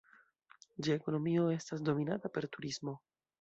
[0.87, 2.97] Ĝia ekonomio estas dominata per turismo.